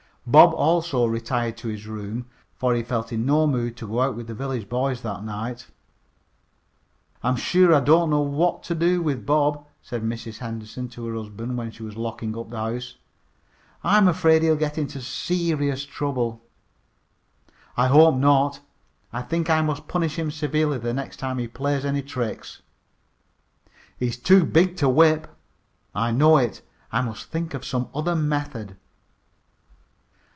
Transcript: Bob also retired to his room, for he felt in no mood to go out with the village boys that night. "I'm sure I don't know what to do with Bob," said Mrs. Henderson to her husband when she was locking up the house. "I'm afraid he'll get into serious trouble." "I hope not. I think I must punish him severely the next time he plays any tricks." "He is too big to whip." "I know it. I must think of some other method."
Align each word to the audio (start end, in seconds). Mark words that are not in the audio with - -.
Bob 0.27 0.53
also 0.53 1.07
retired 1.07 1.57
to 1.57 1.67
his 1.67 1.87
room, 1.87 2.27
for 2.55 2.75
he 2.75 2.83
felt 2.83 3.11
in 3.11 3.25
no 3.25 3.47
mood 3.47 3.75
to 3.75 3.87
go 3.87 4.01
out 4.01 4.15
with 4.15 4.27
the 4.27 4.35
village 4.35 4.69
boys 4.69 5.01
that 5.01 5.23
night. 5.23 5.65
"I'm 7.23 7.35
sure 7.35 7.73
I 7.73 7.79
don't 7.79 8.11
know 8.11 8.21
what 8.21 8.61
to 8.65 8.75
do 8.75 9.01
with 9.01 9.25
Bob," 9.25 9.65
said 9.81 10.03
Mrs. 10.03 10.37
Henderson 10.37 10.87
to 10.89 11.07
her 11.07 11.15
husband 11.15 11.57
when 11.57 11.71
she 11.71 11.81
was 11.81 11.97
locking 11.97 12.37
up 12.37 12.51
the 12.51 12.57
house. 12.57 12.97
"I'm 13.83 14.07
afraid 14.07 14.43
he'll 14.43 14.55
get 14.55 14.77
into 14.77 15.01
serious 15.01 15.85
trouble." 15.85 16.43
"I 17.75 17.87
hope 17.87 18.15
not. 18.15 18.59
I 19.11 19.23
think 19.23 19.49
I 19.49 19.61
must 19.63 19.87
punish 19.87 20.19
him 20.19 20.29
severely 20.29 20.77
the 20.77 20.93
next 20.93 21.17
time 21.17 21.39
he 21.39 21.47
plays 21.47 21.83
any 21.83 22.03
tricks." 22.03 22.61
"He 23.97 24.05
is 24.07 24.17
too 24.17 24.45
big 24.45 24.77
to 24.77 24.87
whip." 24.87 25.35
"I 25.95 26.11
know 26.11 26.37
it. 26.37 26.61
I 26.91 27.01
must 27.01 27.25
think 27.31 27.55
of 27.55 27.65
some 27.65 27.89
other 27.95 28.15
method." 28.15 28.77